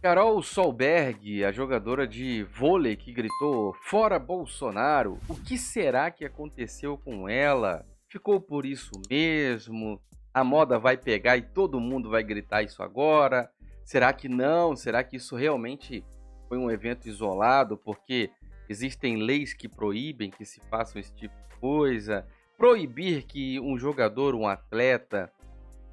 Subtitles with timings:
[0.00, 6.96] Carol Solberg, a jogadora de vôlei que gritou fora Bolsonaro, o que será que aconteceu
[6.96, 7.84] com ela?
[8.08, 10.00] Ficou por isso mesmo?
[10.32, 13.50] A moda vai pegar e todo mundo vai gritar isso agora?
[13.84, 14.76] Será que não?
[14.76, 16.04] Será que isso realmente
[16.48, 17.76] foi um evento isolado?
[17.76, 18.30] Porque
[18.68, 22.24] existem leis que proíbem que se façam esse tipo de coisa?
[22.56, 25.28] Proibir que um jogador, um atleta,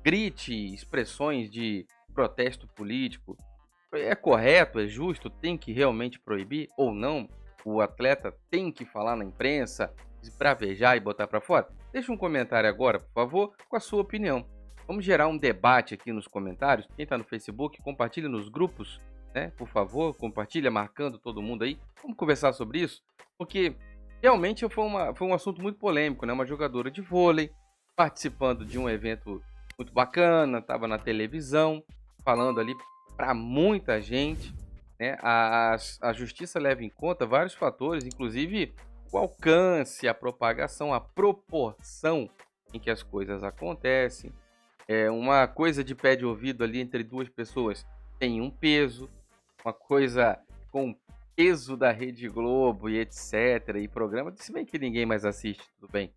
[0.04, 3.36] grite expressões de protesto político
[3.96, 7.28] é correto, é justo, tem que realmente proibir ou não?
[7.64, 11.68] O atleta tem que falar na imprensa, esbravejar e botar para fora?
[11.92, 14.46] Deixa um comentário agora, por favor, com a sua opinião.
[14.88, 16.88] Vamos gerar um debate aqui nos comentários.
[16.96, 19.02] Quem está no Facebook, compartilhe nos grupos,
[19.34, 19.52] né?
[19.58, 21.80] Por favor, compartilha marcando todo mundo aí.
[22.02, 23.02] Vamos conversar sobre isso,
[23.38, 23.76] porque
[24.22, 26.34] realmente foi, uma, foi um assunto muito polêmico, né?
[26.34, 27.50] Uma jogadora de vôlei
[27.96, 29.42] participando de um evento
[29.78, 31.84] muito bacana, estava na televisão,
[32.24, 32.76] falando ali
[33.16, 34.54] para muita gente.
[35.00, 35.18] Né?
[35.22, 38.74] A, a, justiça leva em conta vários fatores, inclusive
[39.12, 42.30] o alcance, a propagação, a proporção
[42.74, 44.32] em que as coisas acontecem.
[44.88, 47.86] É uma coisa de pé de ouvido ali entre duas pessoas
[48.20, 49.10] tem um peso,
[49.64, 50.40] uma coisa
[50.72, 50.96] com
[51.36, 53.76] peso da Rede Globo e etc.
[53.82, 56.14] e programa, se bem que ninguém mais assiste, tudo bem.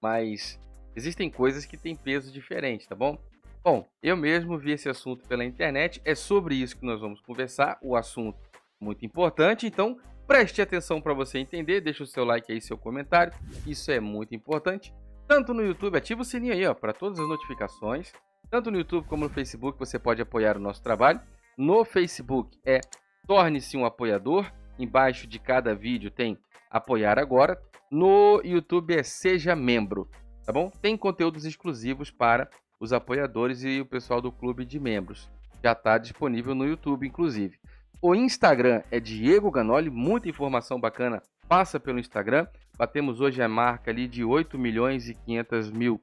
[0.00, 0.58] Mas
[0.94, 3.18] existem coisas que têm peso diferente, tá bom?
[3.62, 7.78] Bom, eu mesmo vi esse assunto pela internet, é sobre isso que nós vamos conversar,
[7.82, 8.38] o assunto
[8.80, 13.34] muito importante, então preste atenção para você entender, deixa o seu like aí, seu comentário,
[13.66, 14.94] isso é muito importante.
[15.28, 18.12] Tanto no YouTube, ativa o sininho aí, ó, para todas as notificações.
[18.50, 21.20] Tanto no YouTube como no Facebook você pode apoiar o nosso trabalho.
[21.56, 22.80] No Facebook é
[23.28, 24.50] torne-se um apoiador.
[24.78, 26.36] Embaixo de cada vídeo tem
[26.68, 27.60] apoiar agora.
[27.92, 30.08] No YouTube é seja membro,
[30.44, 30.68] tá bom?
[30.82, 35.28] Tem conteúdos exclusivos para os apoiadores e o pessoal do clube de membros.
[35.62, 37.60] Já está disponível no YouTube, inclusive.
[38.00, 42.46] O Instagram é Diego Ganoli, muita informação bacana passa pelo Instagram.
[42.78, 46.00] Batemos hoje a marca ali de 8 milhões e 500 mil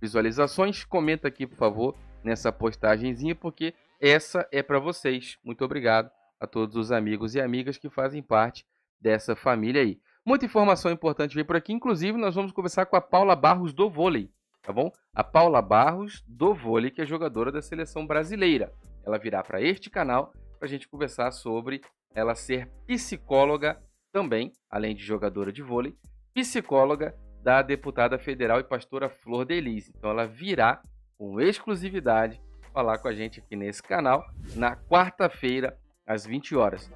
[0.00, 0.84] visualizações.
[0.84, 5.36] Comenta aqui, por favor, nessa postagemzinha, porque essa é para vocês.
[5.44, 6.08] Muito obrigado
[6.38, 8.64] a todos os amigos e amigas que fazem parte
[9.00, 9.98] dessa família aí.
[10.24, 13.90] Muita informação importante vem por aqui, inclusive nós vamos conversar com a Paula Barros do
[13.90, 14.30] vôlei
[14.62, 14.90] tá bom?
[15.14, 18.72] A Paula Barros, do vôlei, que é jogadora da seleção brasileira.
[19.04, 21.80] Ela virá para este canal para a gente conversar sobre
[22.14, 23.80] ela ser psicóloga
[24.12, 25.94] também, além de jogadora de vôlei,
[26.34, 29.88] psicóloga da deputada federal e pastora Flor Delis.
[29.88, 30.82] Então ela virá
[31.16, 32.40] com exclusividade
[32.72, 35.76] falar com a gente aqui nesse canal na quarta-feira
[36.06, 36.90] às 20 horas.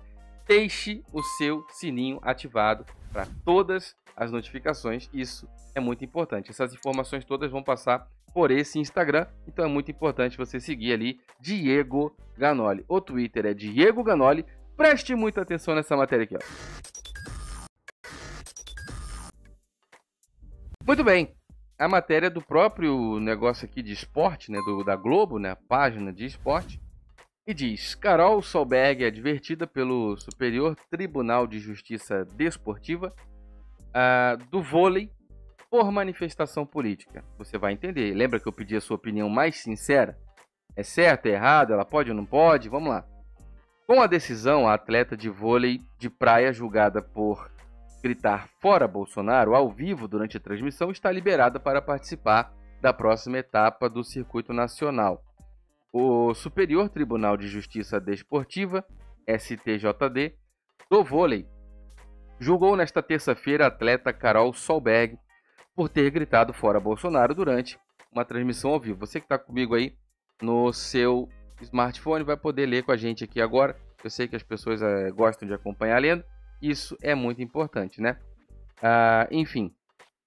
[0.47, 5.09] Deixe o seu sininho ativado para todas as notificações.
[5.13, 6.51] Isso é muito importante.
[6.51, 11.21] Essas informações todas vão passar por esse Instagram, então é muito importante você seguir ali
[11.41, 12.85] Diego Ganoli.
[12.89, 14.45] O Twitter é Diego Ganoli.
[14.77, 16.41] Preste muita atenção nessa matéria aqui, ó.
[20.87, 21.35] Muito bem.
[21.79, 26.13] A matéria do próprio negócio aqui de esporte, né, do, da Globo, né, a página
[26.13, 26.81] de esporte,
[27.47, 33.15] e diz: Carol Solberg é advertida pelo Superior Tribunal de Justiça Desportiva
[33.94, 35.10] uh, do vôlei
[35.71, 37.25] por manifestação política.
[37.38, 38.15] Você vai entender.
[38.15, 40.19] Lembra que eu pedi a sua opinião mais sincera?
[40.77, 41.72] É certo, é errado?
[41.72, 42.69] Ela pode ou não pode?
[42.69, 43.05] Vamos lá.
[43.87, 47.50] Com a decisão, a atleta de vôlei de praia julgada por
[48.03, 53.88] gritar fora Bolsonaro ao vivo durante a transmissão está liberada para participar da próxima etapa
[53.88, 55.22] do circuito nacional.
[55.93, 58.84] O Superior Tribunal de Justiça Desportiva,
[59.26, 60.34] STJD,
[60.91, 61.47] do vôlei
[62.39, 65.19] julgou nesta terça-feira a atleta Carol Solberg
[65.75, 67.78] por ter gritado fora Bolsonaro durante
[68.12, 68.99] uma transmissão ao vivo.
[69.00, 69.95] Você que está comigo aí
[70.41, 71.28] no seu
[71.61, 73.77] smartphone vai poder ler com a gente aqui agora.
[74.03, 76.25] Eu sei que as pessoas é, gostam de acompanhar lendo.
[76.61, 78.19] Isso é muito importante, né?
[78.83, 79.75] Ah, enfim,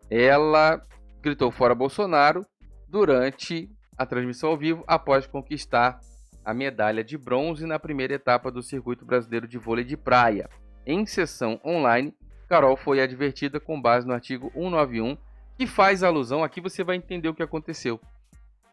[0.10, 0.82] ela
[1.22, 2.46] gritou fora Bolsonaro
[2.88, 6.00] durante a transmissão ao vivo após conquistar
[6.44, 10.50] a medalha de bronze na primeira etapa do Circuito Brasileiro de Vôlei de Praia
[10.88, 12.16] em sessão online,
[12.48, 15.18] Carol foi advertida com base no artigo 191,
[15.58, 18.00] que faz alusão, aqui você vai entender o que aconteceu.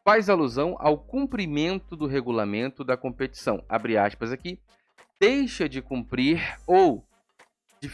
[0.05, 3.65] Faz alusão ao cumprimento do regulamento da competição.
[3.69, 4.61] Abre aspas aqui.
[5.19, 7.05] Deixa de cumprir ou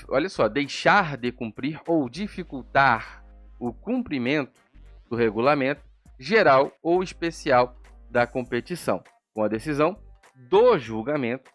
[0.09, 3.25] olha só, deixar de cumprir ou dificultar
[3.59, 4.61] o cumprimento
[5.09, 5.83] do regulamento
[6.19, 7.77] geral ou especial
[8.11, 9.03] da competição.
[9.33, 9.97] Com a decisão
[10.35, 11.51] do julgamento,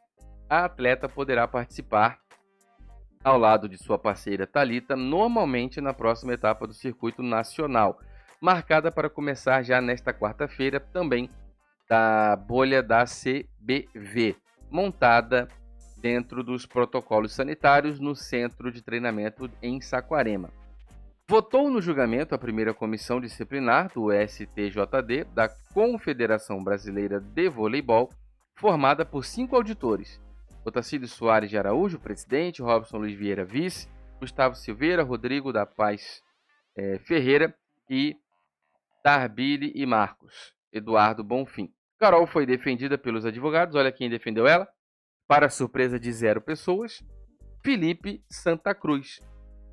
[0.49, 2.19] a atleta poderá participar
[3.25, 7.99] ao lado de sua parceira Talita, normalmente na próxima etapa do circuito nacional,
[8.39, 11.27] marcada para começar já nesta quarta-feira, também
[11.89, 14.35] da bolha da CBV.
[14.69, 15.47] montada
[15.97, 20.51] dentro dos protocolos sanitários no centro de treinamento em Saquarema.
[21.27, 28.11] Votou no julgamento a primeira comissão disciplinar do STJD da Confederação Brasileira de Voleibol,
[28.55, 30.21] formada por cinco auditores:
[30.65, 33.87] Otacílio Soares de Araújo, presidente, Robson Luiz Vieira, vice,
[34.19, 36.21] Gustavo Silveira, Rodrigo da Paz
[36.75, 37.55] é, Ferreira
[37.89, 38.15] e
[39.03, 41.71] Darbile e Marcos, Eduardo Bonfim.
[41.99, 44.67] Carol foi defendida pelos advogados, olha quem defendeu ela,
[45.27, 47.03] para surpresa de zero pessoas,
[47.63, 49.19] Felipe Santa Cruz,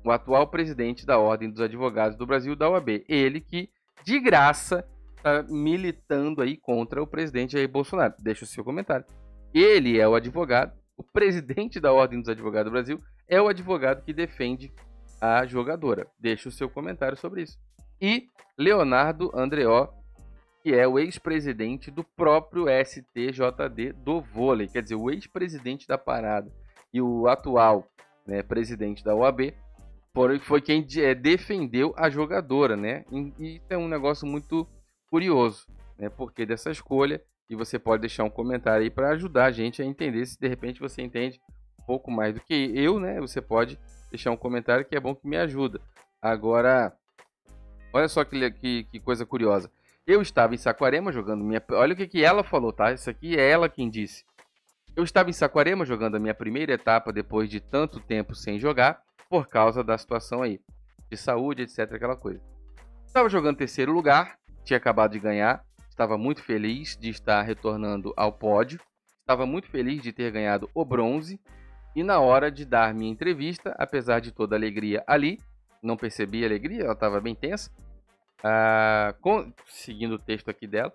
[0.05, 3.03] o atual presidente da Ordem dos Advogados do Brasil, da OAB.
[3.07, 3.69] Ele que,
[4.03, 8.13] de graça, está militando aí contra o presidente Jair Bolsonaro.
[8.19, 9.05] Deixa o seu comentário.
[9.53, 14.03] Ele é o advogado, o presidente da Ordem dos Advogados do Brasil é o advogado
[14.03, 14.71] que defende
[15.19, 16.07] a jogadora.
[16.19, 17.57] Deixa o seu comentário sobre isso.
[18.01, 19.87] E Leonardo Andreó,
[20.61, 26.51] que é o ex-presidente do próprio STJD do vôlei, quer dizer, o ex-presidente da parada
[26.93, 27.87] e o atual
[28.25, 29.53] né, presidente da OAB,
[30.41, 33.03] foi quem é, defendeu a jogadora, né?
[33.11, 34.67] E isso é um negócio muito
[35.09, 35.65] curioso,
[35.97, 36.07] né?
[36.07, 37.19] Porque dessa escolha
[37.53, 40.47] e você pode deixar um comentário aí para ajudar a gente a entender se de
[40.47, 41.39] repente você entende
[41.79, 43.19] um pouco mais do que eu, né?
[43.21, 43.79] Você pode
[44.09, 45.79] deixar um comentário que é bom que me ajuda.
[46.19, 46.91] Agora,
[47.93, 49.69] olha só que, que, que coisa curiosa.
[50.05, 51.63] Eu estava em Saquarema jogando minha.
[51.71, 52.91] Olha o que, que ela falou, tá?
[52.91, 54.25] Isso aqui é ela quem disse.
[54.95, 59.01] Eu estava em Saquarema jogando a minha primeira etapa depois de tanto tempo sem jogar
[59.29, 60.59] por causa da situação aí,
[61.09, 62.41] de saúde, etc, aquela coisa.
[63.05, 68.33] Estava jogando terceiro lugar, tinha acabado de ganhar, estava muito feliz de estar retornando ao
[68.33, 68.79] pódio,
[69.19, 71.39] estava muito feliz de ter ganhado o bronze,
[71.95, 75.39] e na hora de dar minha entrevista, apesar de toda a alegria ali,
[75.81, 77.71] não percebi a alegria, ela estava bem tensa,
[78.43, 80.91] ah, com, seguindo o texto aqui dela,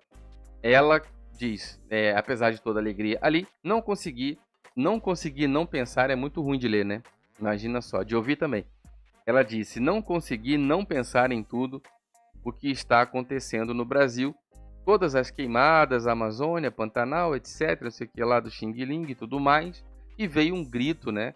[0.61, 1.01] ela
[1.37, 4.37] diz, é, apesar de toda a alegria ali, não consegui,
[4.75, 7.01] não consegui não pensar, é muito ruim de ler, né?
[7.39, 8.65] Imagina só, de ouvir também.
[9.25, 11.81] Ela disse: Não consegui não pensar em tudo
[12.43, 14.35] o que está acontecendo no Brasil.
[14.89, 17.79] Todas as queimadas, Amazônia, Pantanal, etc.
[17.79, 19.85] Não sei o que lá do Xing Ling e tudo mais.
[20.17, 21.35] E veio um grito, né?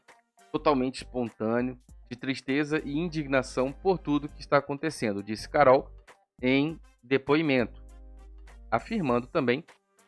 [0.52, 1.78] Totalmente espontâneo,
[2.10, 5.88] de tristeza e indignação por tudo que está acontecendo, disse Carol
[6.42, 7.80] em depoimento,
[8.72, 9.64] afirmando também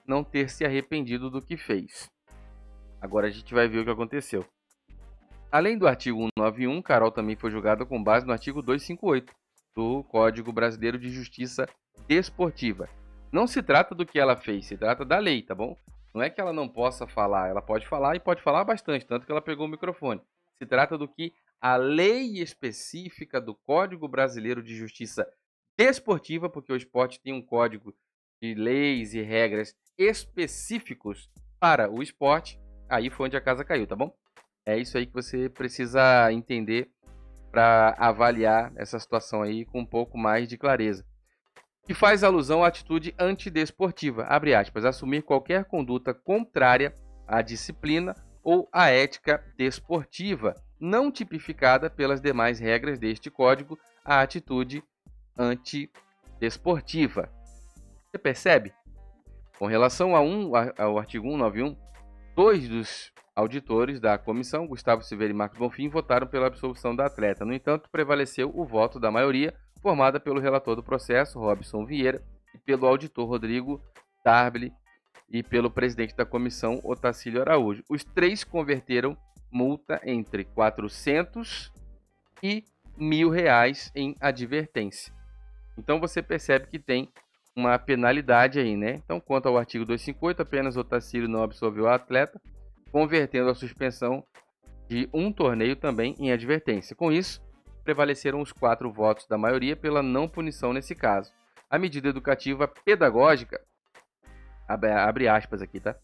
[0.07, 2.09] não ter se arrependido do que fez.
[2.99, 4.43] Agora a gente vai ver o que aconteceu.
[5.51, 9.31] Além do artigo 191, Carol também foi julgada com base no artigo 258
[9.75, 11.69] do Código Brasileiro de Justiça
[12.07, 12.89] Desportiva.
[13.35, 15.75] Não se trata do que ela fez, se trata da lei, tá bom?
[16.13, 19.25] Não é que ela não possa falar, ela pode falar e pode falar bastante, tanto
[19.25, 20.21] que ela pegou o microfone.
[20.57, 25.27] Se trata do que a lei específica do Código Brasileiro de Justiça
[25.77, 27.93] Desportiva, porque o esporte tem um código
[28.41, 31.29] de leis e regras específicos
[31.59, 32.57] para o esporte,
[32.87, 34.15] aí foi onde a casa caiu, tá bom?
[34.65, 36.89] É isso aí que você precisa entender
[37.51, 41.05] para avaliar essa situação aí com um pouco mais de clareza.
[41.85, 46.95] Que faz alusão à atitude antidesportiva, abre aspas, assumir qualquer conduta contrária
[47.27, 54.83] à disciplina ou à ética desportiva, não tipificada pelas demais regras deste código, a atitude
[55.37, 57.29] antidesportiva.
[58.09, 58.73] Você percebe?
[59.59, 61.77] Com relação a um, ao artigo 191,
[62.35, 67.45] dois dos auditores da comissão, Gustavo Silveira e Marcos Bonfim, votaram pela absolvição da atleta.
[67.45, 69.53] No entanto, prevaleceu o voto da maioria,
[69.85, 72.19] formada pelo relator do processo, Robson Vieira,
[72.55, 73.79] e pelo auditor Rodrigo
[74.23, 74.73] Tarbli
[75.29, 77.83] e pelo presidente da comissão, Otacílio Araújo.
[77.87, 79.15] Os três converteram
[79.51, 81.71] multa entre 400
[82.41, 82.63] e
[82.97, 85.13] mil reais em advertência.
[85.77, 87.07] Então você percebe que tem
[87.55, 88.95] uma penalidade aí, né?
[89.05, 92.41] Então, quanto ao artigo 258, apenas Otacílio não absolveu a atleta,
[92.91, 94.23] convertendo a suspensão
[94.89, 96.95] de um torneio também em advertência.
[96.95, 97.39] Com isso,
[97.85, 101.31] prevaleceram os quatro votos da maioria pela não punição nesse caso.
[101.69, 103.61] A medida educativa pedagógica,
[104.67, 105.95] abre aspas aqui, tá?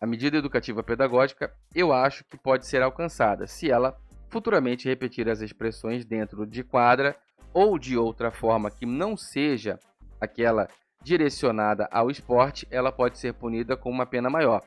[0.00, 5.40] A medida educativa pedagógica, eu acho que pode ser alcançada se ela futuramente repetir as
[5.40, 7.16] expressões dentro de quadra
[7.52, 9.80] ou de outra forma que não seja
[10.20, 10.68] aquela
[11.02, 14.62] direcionada ao esporte, ela pode ser punida com uma pena maior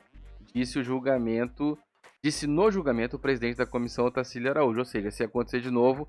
[0.54, 1.76] disse o julgamento,
[2.22, 6.08] disse no julgamento o presidente da comissão Otacílio Araújo, ou seja, se acontecer de novo,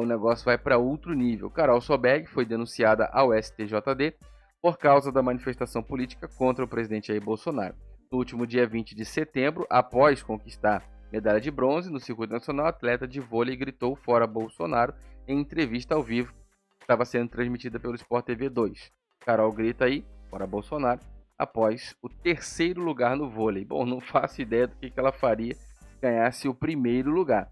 [0.00, 1.50] o negócio vai para outro nível.
[1.50, 4.14] Carol Sobeg foi denunciada ao STJD
[4.60, 7.74] por causa da manifestação política contra o presidente Jair Bolsonaro.
[8.10, 13.06] No último dia 20 de setembro, após conquistar medalha de bronze no circuito nacional, atleta
[13.06, 14.94] de vôlei gritou fora Bolsonaro
[15.26, 16.32] em entrevista ao vivo
[16.78, 18.90] que estava sendo transmitida pelo Sport TV 2.
[19.20, 21.00] Carol grita aí, fora Bolsonaro,
[21.38, 23.64] após o terceiro lugar no vôlei.
[23.64, 27.48] Bom, não faço ideia do que ela faria se ganhasse o primeiro lugar.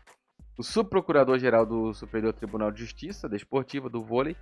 [0.59, 4.37] O subprocurador-geral do Superior Tribunal de Justiça Desportiva do Vôlei,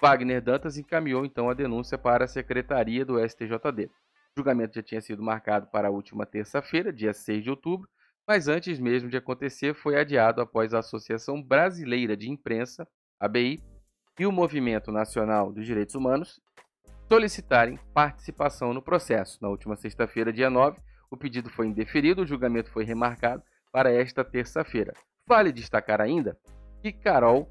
[0.00, 3.86] Wagner Dantas, encaminhou então a denúncia para a secretaria do STJD.
[3.86, 3.90] O
[4.38, 7.88] julgamento já tinha sido marcado para a última terça-feira, dia 6 de outubro,
[8.28, 12.86] mas antes mesmo de acontecer, foi adiado após a Associação Brasileira de Imprensa,
[13.18, 13.60] ABI,
[14.20, 16.40] e o Movimento Nacional dos Direitos Humanos
[17.08, 19.36] solicitarem participação no processo.
[19.42, 20.78] Na última sexta-feira, dia 9,
[21.10, 23.42] o pedido foi indeferido, o julgamento foi remarcado
[23.72, 24.94] para esta terça-feira.
[25.28, 26.38] Vale destacar ainda
[26.80, 27.50] que Carol,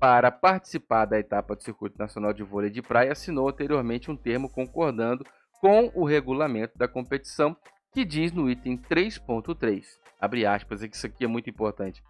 [0.00, 4.50] para participar da etapa do Circuito Nacional de Vôlei de Praia, assinou anteriormente um termo
[4.50, 5.24] concordando
[5.60, 7.56] com o regulamento da competição,
[7.92, 9.84] que diz no item 3.3,
[10.20, 12.02] abre aspas, é que isso aqui é muito importante.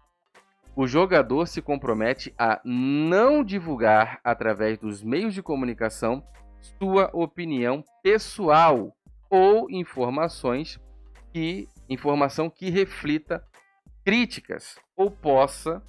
[0.75, 6.25] O jogador se compromete a não divulgar através dos meios de comunicação
[6.79, 8.91] sua opinião pessoal
[9.29, 10.79] ou informações
[11.31, 13.45] que informação que reflita
[14.03, 15.81] críticas ou possa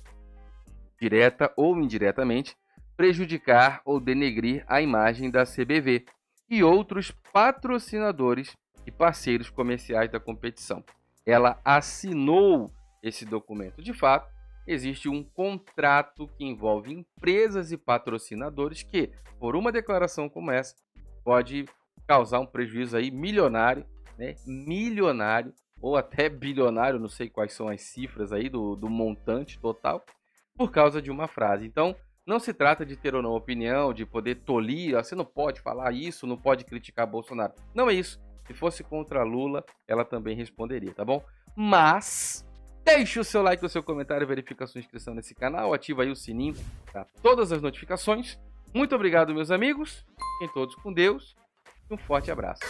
[1.01, 2.57] direta ou indiretamente
[2.97, 6.07] prejudicar ou denegrir a imagem da CBV
[6.49, 10.83] e outros patrocinadores e parceiros comerciais da competição.
[11.25, 12.73] Ela assinou
[13.03, 13.83] esse documento.
[13.83, 14.33] De fato,
[14.67, 20.75] existe um contrato que envolve empresas e patrocinadores que, por uma declaração como essa,
[21.25, 21.67] pode
[22.07, 23.85] causar um prejuízo aí milionário,
[24.17, 24.37] né?
[24.47, 30.05] Milionário ou até bilionário, não sei quais são as cifras aí do, do montante total,
[30.57, 31.67] por causa de uma frase.
[31.67, 31.95] Então,
[32.27, 35.61] não se trata de ter ou não opinião, de poder tolir, ah, você não pode
[35.61, 37.53] falar isso, não pode criticar Bolsonaro.
[37.75, 38.21] Não é isso.
[38.47, 41.23] Se fosse contra Lula, ela também responderia, tá bom?
[41.57, 42.47] Mas
[42.87, 46.09] Deixe o seu like, o seu comentário, verifica a sua inscrição nesse canal, ativa aí
[46.09, 46.55] o sininho
[46.85, 48.39] para todas as notificações.
[48.73, 50.07] Muito obrigado, meus amigos.
[50.39, 51.35] Fiquem todos com Deus.
[51.91, 52.63] Um forte abraço.